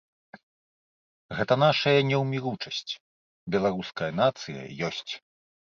Гэта 1.39 1.53
нашая 1.65 1.95
неўміручасць, 2.09 2.91
беларуская 3.57 4.11
нацыя 4.23 4.61
ёсць. 4.91 5.13